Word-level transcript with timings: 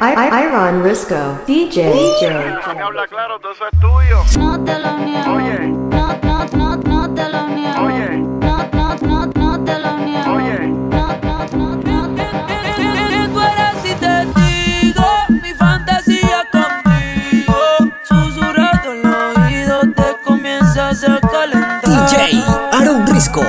Iron 0.00 0.84
Risco, 0.84 1.16
DJ. 1.46 1.92
DJ. 1.92 2.30
Me 2.74 2.82
habla 2.82 3.06
claro, 3.08 3.40
todo 3.40 3.50
eso 3.52 3.64
es 3.66 3.80
tuyo. 3.80 4.22
No 4.38 4.64
te 4.64 4.78
lo 4.78 4.98
niego. 4.98 5.32
Oye. 5.32 5.58
No, 5.68 6.16
no, 6.22 6.46
no, 6.52 6.76
no 6.76 7.14
te 7.14 7.28
lo 7.28 7.48
niego. 7.48 7.82
Oye. 7.82 8.18
No, 8.18 8.58
no, 8.72 8.94
no, 9.02 9.26
no 9.26 9.64
te 9.64 9.78
lo 9.80 9.98
niego. 9.98 10.32
Oye. 10.34 10.58
No, 10.68 11.08
no, 11.20 11.46
no, 11.52 11.76
no 11.76 12.14
te 12.14 12.22
lo 12.32 12.46
niego. 12.46 13.32
Tú 13.32 13.40
eres 13.40 13.84
y 13.84 13.94
te 13.94 14.24
digo 14.40 15.04
mi 15.42 15.52
fantasía 15.54 16.44
contigo. 16.52 17.56
Susurrado 18.04 18.92
en 18.92 19.04
el 19.04 19.42
oído 19.42 19.80
te 19.96 20.16
comienzas 20.24 21.02
a 21.02 21.18
calentar. 21.20 21.82
DJ 21.82 22.44
Aaron 22.72 23.04
Risco. 23.08 23.42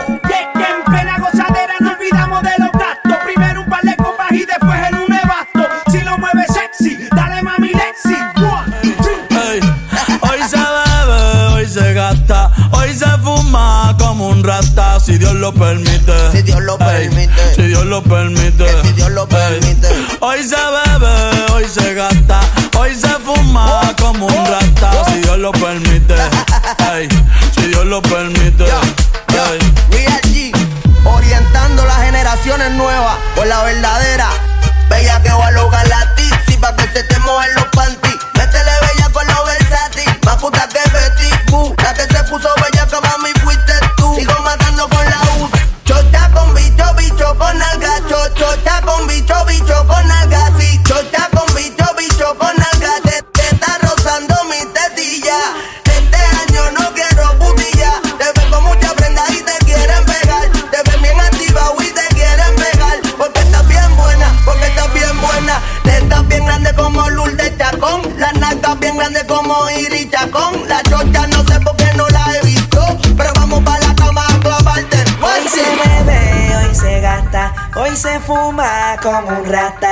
Lo 15.52 15.59
permite. 15.59 16.13
Si 16.31 16.41
Dios 16.44 16.62
lo 16.62 16.77
permite. 16.77 17.55
Si 17.55 17.63
Dios 17.63 17.85
lo 17.85 18.03
permite. 18.03 18.66
Si 18.84 18.94
Dios 18.94 19.12
lo 19.12 19.27
permite. 19.27 19.88
Hoy 20.20 20.44
se 20.44 20.55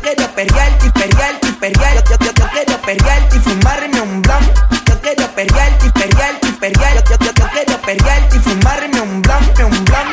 Yo 0.00 0.14
quiero 0.14 0.34
perrearte 0.34 0.86
y 0.86 0.90
perrearte 0.90 1.48
y 1.48 1.52
perrear. 1.52 2.04
Yo, 2.04 2.16
yo, 2.20 2.32
yo 2.32 2.48
quiero 2.52 2.80
perrearte 2.80 3.36
y 3.36 3.40
fumarme 3.40 4.00
un 4.00 4.22
blon. 4.22 4.52
Yo 4.86 5.00
quiero 5.02 5.26
perrearte 5.34 5.86
y 5.86 5.90
perrearte 5.90 6.48
y 6.48 6.52
perrear. 6.52 7.04
Yo, 7.04 7.16
yo, 7.18 7.32
yo 7.34 7.48
quiero 7.50 7.82
perrearte 7.82 8.36
y 8.36 8.40
fumarme 8.40 9.00
un 9.00 9.20
blon, 9.20 9.44
un 9.66 9.84
blon. 9.84 10.08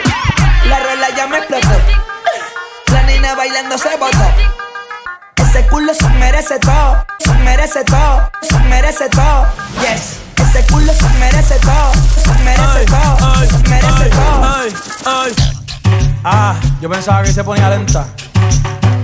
La 0.66 0.80
rola 0.80 1.08
ya 1.16 1.28
me 1.28 1.38
explotó. 1.38 1.70
La 2.92 3.03
nena 3.03 3.34
bailando 3.36 3.78
se 3.78 3.96
botó. 3.96 4.28
Ese 5.38 5.66
culo 5.68 5.94
se 5.94 6.09
merece 6.09 6.59
todo, 6.59 7.06
se 7.20 7.34
merece 7.36 7.84
todo, 7.86 8.30
se 8.42 8.59
merece 8.59 9.08
todo. 9.08 9.47
Yes, 9.80 10.18
ese 10.36 10.66
culo 10.68 10.92
se 10.92 11.09
merece 11.18 11.56
todo, 11.59 11.92
se 12.26 12.44
merece 12.44 12.86
todo, 12.88 13.46
se 13.46 13.70
merece 13.70 14.09
todo. 14.09 14.44
ay, 14.44 14.76
ay. 15.06 15.36
Ah, 16.26 16.56
yo 16.81 16.90
pensaba 16.90 17.24
que 17.24 17.31
se 17.31 17.42
ponía 17.42 17.70
lenta. 17.70 18.06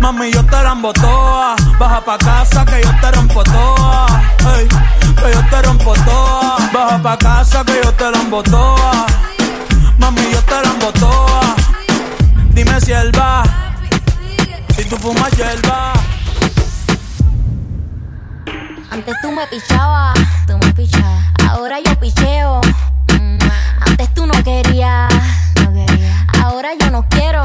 Mami, 0.00 0.32
yo 0.32 0.42
te 0.46 0.62
la 0.62 0.74
toa. 0.94 1.56
Baja 1.78 2.00
pa' 2.00 2.16
casa 2.18 2.64
que 2.64 2.80
yo 2.82 2.90
te 3.00 3.10
rompo 3.12 3.44
toa. 3.44 4.06
Ey, 4.56 4.66
que 4.68 5.32
yo 5.34 5.42
te 5.50 5.62
rompo 5.62 5.92
toa. 5.92 6.56
Baja 6.72 7.02
pa' 7.02 7.18
casa 7.18 7.62
que 7.64 7.80
yo 7.84 7.92
te 7.92 8.10
la 8.10 8.42
toa. 8.42 9.06
Mami, 9.98 10.22
yo 10.32 10.42
te 10.42 10.62
la 10.62 10.92
toa. 10.92 11.54
Dime 12.54 12.80
si 12.80 12.92
él 12.92 13.12
va. 13.18 13.42
Si 14.74 14.84
tú 14.86 14.96
fumas 14.96 15.30
hierba. 15.32 15.92
Antes 18.90 19.14
tú 19.20 19.30
me 19.30 19.46
pichabas, 19.48 20.14
tú 20.46 20.56
me 20.58 20.72
pichabas. 20.72 21.24
Ahora 21.46 21.76
yo 21.84 21.94
picheo. 22.00 22.60
Mm, 23.12 23.38
Antes 23.86 24.14
tú 24.14 24.26
no 24.26 24.42
querías, 24.42 25.12
no 25.62 25.72
quería. 25.74 26.26
Ahora 26.42 26.70
yo 26.80 26.90
no 26.90 27.06
quiero. 27.10 27.44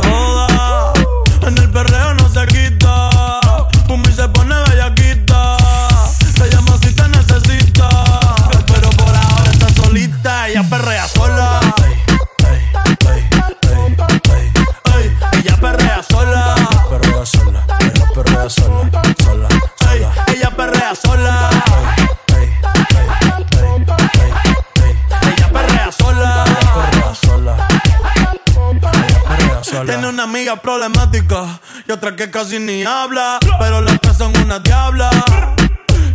problemática 30.57 31.59
y 31.87 31.91
otra 31.91 32.15
que 32.15 32.29
casi 32.29 32.59
ni 32.59 32.83
habla, 32.83 33.39
pero 33.59 33.81
las 33.81 33.99
tres 34.01 34.17
son 34.17 34.35
una 34.37 34.59
diabla. 34.59 35.09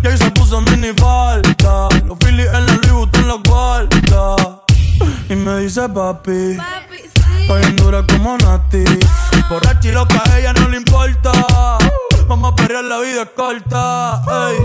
Y 0.02 0.06
ahí 0.06 0.16
se 0.16 0.30
puso 0.30 0.60
mini 0.60 0.92
falta, 0.96 1.88
los 2.06 2.18
Phillies 2.18 2.48
en 2.52 2.66
la 2.66 2.74
Louis 2.86 3.08
en 3.14 3.28
la 3.28 3.34
guarda. 3.44 4.62
Y 5.28 5.34
me 5.34 5.60
dice 5.60 5.88
papi, 5.88 6.56
papi 6.56 6.98
sí. 6.98 7.52
en 7.62 7.76
dura 7.76 8.04
como 8.06 8.36
Nati. 8.38 8.84
Oh. 8.84 9.48
Borracha 9.48 9.88
y 9.88 9.92
loca, 9.92 10.22
a 10.24 10.38
ella 10.38 10.52
no 10.52 10.68
le 10.68 10.78
importa. 10.78 11.32
Vamos 12.28 12.52
a 12.52 12.56
perder 12.56 12.84
la 12.84 12.98
vida 12.98 13.26
corta. 13.26 14.22
Ey. 14.48 14.56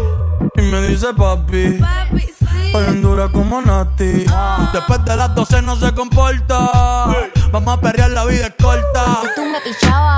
Y 0.56 0.62
me 0.72 0.88
dice 0.88 1.14
papi, 1.14 1.80
papi 1.80 2.41
bien 2.80 3.02
dura 3.02 3.28
como 3.30 3.62
Nati. 3.62 4.26
Después 4.74 5.06
de 5.06 5.16
las 5.16 5.36
12 5.36 5.62
no 5.62 5.76
se 5.76 5.94
comporta. 5.94 7.08
Vamos 7.52 7.78
a 7.78 7.82
perrear, 7.82 8.12
la 8.12 8.26
vida 8.26 8.48
es 8.48 8.54
corta. 8.62 9.22
tú 9.36 9.44
me 9.44 9.60
pichabas. 9.62 10.11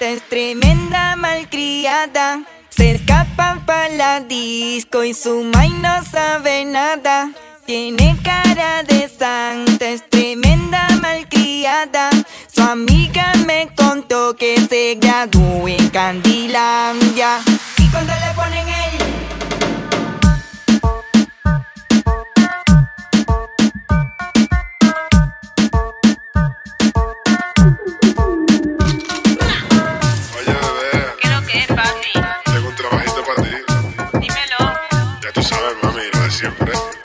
es 0.00 0.22
tremenda 0.28 1.16
malcriada. 1.16 2.42
Se 2.68 2.92
escapa 2.92 3.60
pa' 3.66 3.88
la 3.88 4.20
disco 4.20 5.04
y 5.04 5.14
su 5.14 5.44
may 5.44 5.70
no 5.70 6.04
sabe 6.04 6.64
nada. 6.64 7.30
Tiene 7.66 8.16
cara 8.22 8.82
de 8.82 9.08
santa, 9.08 9.88
es 9.88 10.08
tremenda 10.08 10.88
malcriada. 11.00 12.10
Su 12.52 12.62
amiga 12.62 13.32
me 13.46 13.68
contó 13.76 14.34
que 14.36 14.60
se 14.68 14.96
graduó 15.00 15.68
en 15.68 15.88
Candilandia. 15.90 17.40
Y 17.78 17.88
cuando 17.88 18.12
le 18.14 18.34
ponen 18.34 18.68
el 18.68 18.77
siempre. 36.38 36.97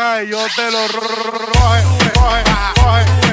y 0.00 0.28
yo 0.28 0.38
te 0.56 0.70
lo 0.70 0.88
roje, 0.88 2.10
roje, 2.14 2.44
roje. 2.82 3.29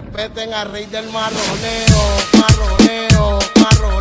Respeten 0.00 0.54
al 0.54 0.70
rey 0.72 0.86
del 0.86 1.06
marroneo, 1.10 2.02
marroneo, 2.38 3.38
marroneo, 3.60 3.99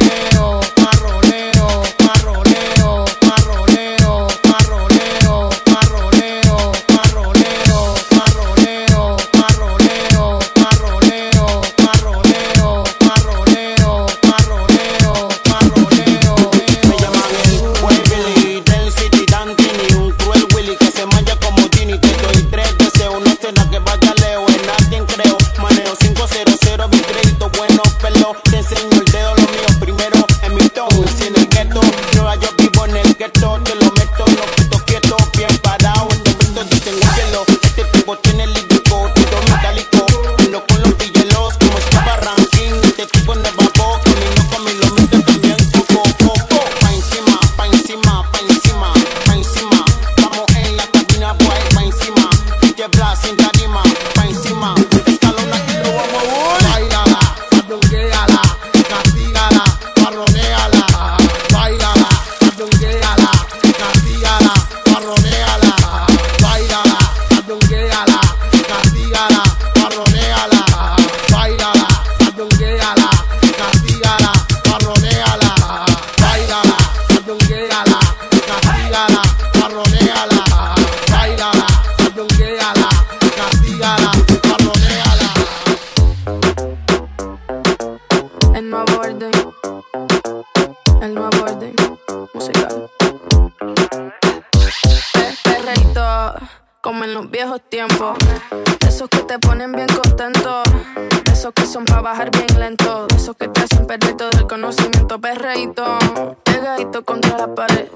Pegadito 106.43 107.03
contra 107.05 107.37
la 107.37 107.55
pared. 107.55 107.87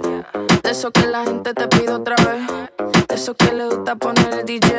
De 0.64 0.72
esos 0.72 0.92
que 0.92 1.06
la 1.08 1.24
gente 1.26 1.54
te 1.54 1.68
pide 1.68 1.92
otra 1.92 2.16
vez. 2.16 3.08
De 3.08 3.16
esos 3.16 3.36
que 3.36 3.52
le 3.54 3.66
gusta 3.68 3.96
poner 3.96 4.34
el 4.40 4.46
DJ. 4.46 4.72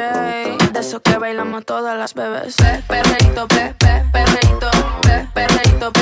De 0.73 0.81
esos 0.81 1.01
que 1.01 1.19
bailamos 1.19 1.65
todas 1.65 1.97
las 1.99 2.15
bebés. 2.15 2.57
Pe- 2.57 2.83
Perreíto, 2.89 3.47
pe, 3.49 3.75
pe, 3.79 4.05
perreíto, 4.13 4.71
pe, 5.03 5.29
perreíto, 5.35 5.93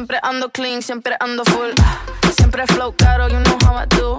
Siempre 0.00 0.18
ando 0.22 0.48
clean, 0.48 0.80
siempre 0.80 1.14
ando 1.20 1.44
full. 1.44 1.72
Siempre 2.34 2.66
flow 2.68 2.94
caro, 2.96 3.28
you 3.28 3.38
know 3.40 3.58
how 3.66 3.82
I 3.82 3.86
do. 3.98 4.18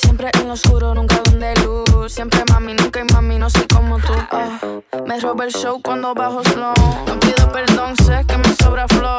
Siempre 0.00 0.30
en 0.32 0.50
oscuro, 0.50 0.94
nunca 0.94 1.20
donde 1.22 1.54
luz. 1.56 2.10
Siempre 2.10 2.42
mami, 2.48 2.72
nunca 2.72 3.00
hay 3.00 3.06
mami, 3.12 3.38
no 3.38 3.50
soy 3.50 3.66
como 3.66 3.98
tú. 3.98 4.14
Ah, 4.30 4.58
me 5.06 5.20
roba 5.20 5.44
el 5.44 5.52
show 5.52 5.82
cuando 5.82 6.14
bajo 6.14 6.42
slow. 6.42 6.72
No 7.06 7.20
pido 7.20 7.52
perdón, 7.52 7.94
sé 7.98 8.24
que 8.26 8.38
me 8.38 8.54
sobra 8.54 8.88
flow. 8.88 9.18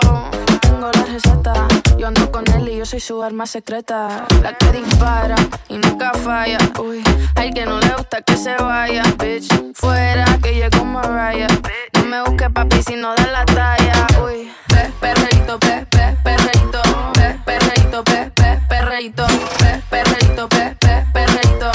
Tengo 0.61 0.89
la 0.91 1.03
receta, 1.03 1.67
yo 1.99 2.07
ando 2.07 2.31
con 2.31 2.49
él 2.51 2.67
y 2.69 2.77
yo 2.77 2.85
soy 2.87 2.99
su 2.99 3.21
arma 3.21 3.45
secreta. 3.45 4.25
La 4.41 4.57
que 4.57 4.71
dispara 4.71 5.35
y 5.69 5.77
nunca 5.77 6.13
falla. 6.15 6.57
Uy, 6.83 7.03
al 7.35 7.53
que 7.53 7.67
no 7.67 7.79
le 7.79 7.89
gusta 7.89 8.23
que 8.23 8.37
se 8.37 8.55
vaya, 8.55 9.03
bitch. 9.19 9.53
Fuera 9.75 10.25
que 10.41 10.55
llegó 10.55 10.83
Mariah. 10.83 11.47
No 11.93 12.05
me 12.05 12.23
busque 12.23 12.49
papi 12.49 12.81
si 12.81 12.95
no 12.95 13.13
da 13.13 13.27
la 13.27 13.45
talla. 13.45 14.07
Uy, 14.25 14.51
pe, 14.81 14.91
perreíto, 14.99 15.59
pe, 15.59 15.85
pe, 15.89 16.17
perreíto, 16.23 16.81
pe, 17.13 17.39
perreíto, 17.45 18.03
pe, 18.03 18.31
pe, 18.33 18.59
perreíto, 18.67 19.25
pe, 19.59 19.81
perreíto, 19.89 20.47
pe, 20.47 20.75
pe, 20.79 21.05
perreíto. 21.13 21.71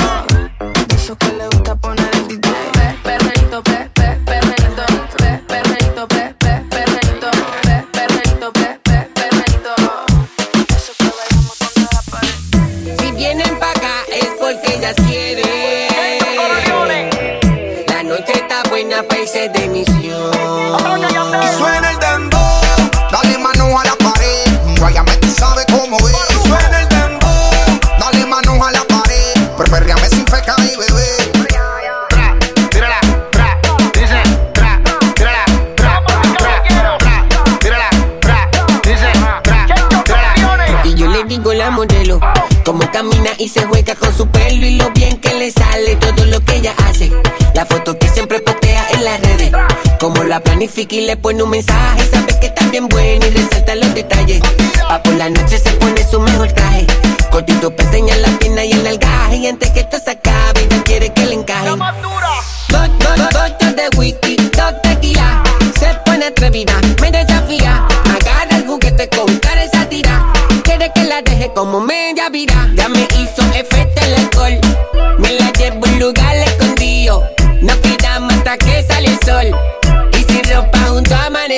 De 0.88 0.94
esos 0.96 1.16
que 1.16 1.32
le 1.32 1.46
gusta 1.52 1.76
poner 1.76 2.10
el 2.14 2.28
DJ. 2.28 2.48
Pe, 2.72 2.86
perreíto, 3.04 3.62
pe, 3.62 3.90
pe, 3.94 4.08
perreíto, 4.30 4.84
pe, 5.16 5.28
perreíto, 5.46 6.08
pe, 6.08 6.34
pe, 6.38 6.52
perreíto, 6.74 7.30
pe, 7.62 7.74
perreíto, 7.92 8.52
pe, 8.52 8.68
pe, 8.86 8.96
perreíto. 9.14 9.72
De 10.68 10.74
esos 10.76 10.96
que 10.96 11.10
bailamos 11.18 11.56
contra 11.58 11.88
la 11.94 12.02
pared. 12.10 12.36
Si 12.98 13.08
vienen 13.12 13.58
pa' 13.60 13.70
acá 13.70 13.94
es 14.20 14.30
porque 14.40 14.74
ellas 14.76 14.96
quieren. 15.06 15.46
La 17.88 18.02
noche 18.02 18.32
está 18.32 18.62
buena 18.68 19.02
pa' 19.08 19.18
irse 19.18 19.48
de 19.48 19.68
misión. 19.68 21.05
Planifica 50.56 50.94
y 50.94 51.00
le 51.02 51.16
pone 51.18 51.42
un 51.42 51.50
mensaje, 51.50 52.08
sabe 52.10 52.34
que 52.40 52.46
está 52.46 52.66
bien 52.68 52.88
buena 52.88 53.26
y 53.26 53.30
resalta 53.30 53.74
los 53.74 53.94
detalles. 53.94 54.40
Pa' 54.88 55.02
por 55.02 55.12
la 55.14 55.28
noche 55.28 55.58
se 55.58 55.70
pone 55.72 56.02
su 56.08 56.18
mejor 56.18 56.50
traje, 56.52 56.86
cortito 57.30 57.74
para 57.76 57.88
enseñar 57.90 58.16
la 58.18 58.28
pierna 58.38 58.64
y 58.64 58.72
el 58.72 58.86
algaje, 58.86 59.36
y 59.36 59.46
antes 59.48 59.70
que 59.72 59.80
esto 59.80 59.98
se 60.02 60.12
acabe, 60.12 60.62
ella 60.64 60.82
quiere 60.82 61.12
que 61.12 61.26
le 61.26 61.34
encaje. 61.34 61.68
Bo- 61.70 61.76
Botas 63.32 63.76
de 63.76 63.98
whisky, 63.98 64.36
dos 64.36 64.72
tequila, 64.82 65.42
se 65.78 65.88
pone 66.06 66.24
atrevida, 66.26 66.72
me 67.02 67.10
desafía, 67.10 67.86
agarra 68.18 68.56
el 68.56 68.66
juguete 68.66 69.10
con 69.10 69.36
cara 69.38 69.60
de 69.62 69.68
sátira, 69.68 70.32
quiere 70.64 70.90
que 70.94 71.04
la 71.04 71.20
deje 71.20 71.52
como 71.54 71.80
media 71.80 72.30
vida, 72.30 72.70
ya 72.74 72.88
me 72.88 73.06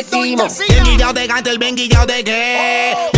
metimos. 0.02 0.58
Bien 0.68 0.84
guillado 0.84 1.12
de 1.12 1.26
gato, 1.26 1.50
el 1.50 1.58
bien 1.58 1.74
guillado 1.74 2.06
de 2.06 2.24
qué. 2.24 3.17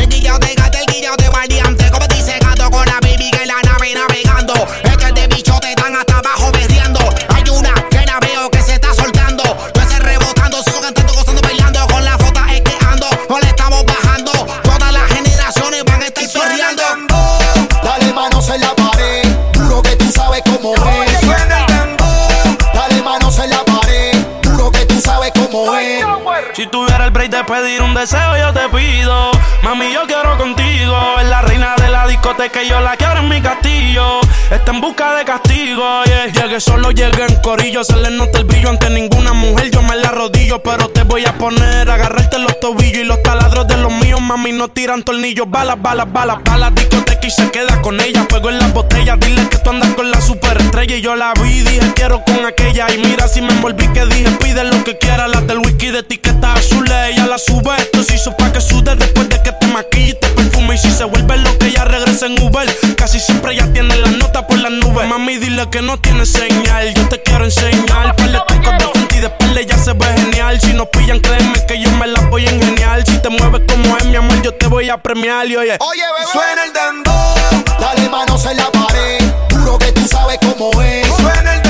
Pedir 27.51 27.83
un 27.83 27.95
deseo, 27.95 28.37
yo 28.39 28.53
te 28.53 28.69
pido. 28.69 29.33
Mami, 29.63 29.93
yo 29.93 30.03
quiero 30.07 30.39
contigo. 30.39 30.97
Es 31.21 31.27
la 31.27 31.43
reina 31.43 31.75
de 31.77 31.89
la 31.89 32.07
discoteca 32.07 32.63
y 32.63 32.69
yo 32.69 32.81
la 32.81 32.97
quiero 32.97 33.19
en 33.19 33.29
mi 33.29 33.43
castillo. 33.43 34.21
Está 34.51 34.71
en 34.71 34.81
busca 34.81 35.17
de 35.17 35.25
castigo, 35.25 36.05
yeah. 36.05 36.27
Llegué 36.27 36.61
solo, 36.61 36.93
llegué 36.93 37.27
en 37.27 37.37
corillo. 37.43 37.83
Se 37.83 37.97
le 37.97 38.11
nota 38.11 38.39
el 38.39 38.45
brillo 38.45 38.71
ante 38.71 38.89
ninguna 38.91 39.33
mujer. 39.33 39.71
Yo 39.73 39.83
me 39.83 39.97
la 39.97 40.11
rodillo, 40.11 40.63
pero 40.63 40.89
te 40.91 41.03
voy 41.03 41.27
a 41.27 41.33
poner. 41.39 41.91
Agarrarte 41.91 42.39
los 42.39 42.59
tobillos 42.61 43.03
y 43.03 43.05
los 43.05 43.21
taladros 43.23 43.67
de 43.67 43.77
los. 43.79 43.90
Mami, 44.31 44.53
no 44.53 44.69
tiran 44.69 45.03
tornillos. 45.03 45.51
Balas, 45.51 45.83
balas, 45.83 46.07
balas, 46.13 46.39
balas. 46.45 46.73
Discoteca 46.77 47.27
y 47.27 47.33
se 47.33 47.51
queda 47.51 47.83
con 47.83 48.01
ella. 48.01 48.25
Fuego 48.29 48.49
en 48.49 48.61
las 48.61 48.73
botellas. 48.73 49.19
Dile 49.19 49.49
que 49.49 49.59
tú 49.59 49.71
andas 49.71 49.93
con 49.95 50.09
la 50.09 50.21
superestrella. 50.21 50.95
Y 50.95 51.01
yo 51.01 51.17
la 51.17 51.35
vi, 51.43 51.63
dije 51.63 51.93
quiero 51.97 52.23
con 52.23 52.47
aquella. 52.47 52.87
Y 52.95 52.99
mira 52.99 53.27
si 53.27 53.41
me 53.41 53.53
envolví 53.53 53.89
que 53.89 54.07
dije 54.07 54.31
pide 54.41 54.63
lo 54.63 54.85
que 54.85 54.97
quiera. 54.99 55.27
La 55.27 55.41
del 55.41 55.59
whisky 55.59 55.91
de 55.91 55.99
etiqueta 55.99 56.53
azul. 56.53 56.87
Ella 57.09 57.27
la 57.27 57.39
sube. 57.39 57.75
Esto 57.77 58.05
se 58.05 58.15
hizo 58.15 58.37
pa' 58.37 58.53
que 58.53 58.61
sude 58.61 58.95
después 58.95 59.29
de 59.29 59.43
que 59.43 59.51
te 59.51 59.67
maquille 59.67 60.11
y 60.11 60.15
te 60.15 60.29
perfume. 60.29 60.77
Y 60.77 60.79
si 60.79 60.93
se 60.93 61.03
vuelve 61.03 61.37
lo 61.39 61.59
que 61.59 61.67
ella 61.67 61.85
regresa 61.85 62.27
en 62.27 62.41
Uber. 62.41 62.73
Casi 62.97 63.19
siempre 63.19 63.57
ya 63.57 63.67
tiene 63.73 63.97
la 63.97 64.11
nota 64.13 64.47
por 64.47 64.59
las 64.59 64.71
nubes. 64.71 65.09
Mami, 65.09 65.39
dile 65.39 65.69
que 65.73 65.83
no 65.83 65.99
tiene 65.99 66.25
señal. 66.25 66.95
Yo 66.95 67.09
te 67.09 67.21
quiero 67.21 67.47
enseñar. 67.47 68.15
Par 68.15 68.31
de 68.31 68.39
tacos 68.39 68.93
de 68.95 69.17
y 69.17 69.21
de 69.23 69.27
espalda 69.27 69.61
ya 69.63 69.77
se 69.77 69.93
ve 69.93 70.07
genial. 70.19 70.61
Si 70.61 70.73
nos 70.73 70.87
pillan, 70.87 71.19
créeme 71.19 71.67
que 71.67 71.83
yo 71.83 71.91
me 71.99 72.07
la 72.07 72.21
voy 72.29 72.47
a 72.47 72.53
ingeniar. 72.53 73.05
Si 73.05 73.19
te 73.19 73.29
mueves 73.29 73.63
como 73.67 73.97
es 73.97 74.05
mi 74.07 74.20
amor, 74.21 74.43
yo 74.43 74.55
te 74.55 74.67
voy 74.67 74.89
a 74.91 74.99
premiar. 74.99 75.47
Y 75.47 75.57
oye, 75.57 75.77
Oye, 75.81 76.03
bebé. 76.03 76.27
Suena 76.33 76.65
el 76.65 76.73
dembow, 76.73 77.35
dale 77.81 78.09
manos 78.09 78.45
en 78.47 78.57
la 78.57 78.71
pared. 78.71 79.19
Juro 79.51 79.79
que 79.79 79.93
tú 79.93 80.07
sabes 80.07 80.39
cómo 80.41 80.71
es. 80.83 81.07
Suena 81.17 81.55
el 81.55 81.70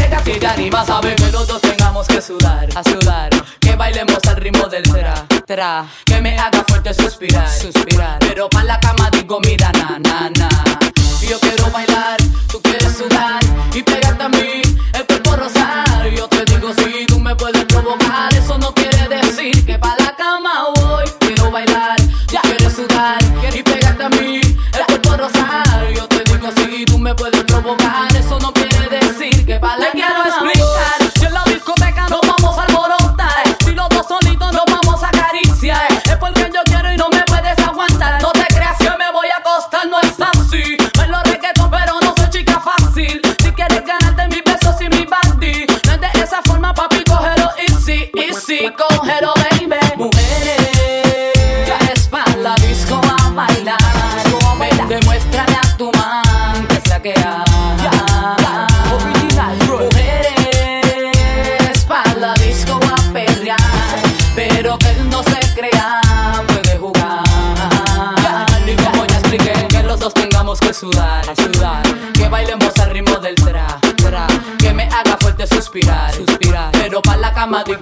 y 0.25 0.39
te 0.39 0.47
animas, 0.47 0.87
sabe 0.87 1.15
que 1.15 1.31
los 1.31 1.47
dos 1.47 1.61
tengamos 1.61 2.07
que 2.07 2.21
sudar, 2.21 2.67
a 2.75 2.83
sudar, 2.83 3.29
que 3.59 3.75
bailemos 3.75 4.19
al 4.27 4.35
ritmo 4.37 4.67
del 4.67 4.83
tra, 4.83 5.25
tra, 5.45 5.85
que 6.05 6.21
me 6.21 6.37
haga 6.37 6.63
fuerte 6.67 6.93
suspirar, 6.93 7.49
suspirar, 7.49 8.19
pero 8.19 8.49
pa' 8.49 8.63
la 8.63 8.79
cama 8.79 9.09
digo 9.11 9.39
mira 9.41 9.71
na 9.71 9.97
na 9.99 10.29
na, 10.29 10.49
yo 11.27 11.39
quiero 11.39 11.71
bailar, 11.71 12.17
tú 12.51 12.61
quieres 12.61 12.95
sudar 12.97 13.39
y 13.73 13.81
pegarte 13.81 14.23
a 14.23 14.29
mí, 14.29 14.61
el 14.93 15.05
cuerpo 15.05 15.35
rosar, 15.35 16.09
yo 16.15 16.27
te 16.27 16.45
digo 16.45 16.73
si 16.73 17.05
tú 17.07 17.19
me 17.19 17.35
puedes 17.35 17.65
provocar, 17.65 18.33
eso 18.33 18.57
no 18.57 18.73
quiere 18.73 19.07
decir 19.07 19.65
que 19.65 19.77
pa' 19.79 19.95
la 19.99 20.15
cama 20.15 20.67
voy, 20.75 21.05
quiero 21.19 21.49
bailar, 21.51 21.99
ya 22.27 22.41
quieres 22.41 22.73
sudar 22.73 23.17
y 23.53 23.63
pegarte 23.63 24.03
a 24.03 24.09
mí, 24.09 24.41
el 24.41 24.85
cuerpo 24.87 25.17
rosar, 25.17 25.93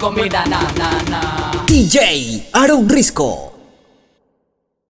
mira 0.08 0.40
na 0.48 0.64
na 0.80 0.88
na. 1.12 1.20
DJ 1.68 1.96
Aaron 2.56 2.88
Risco. 2.88 3.59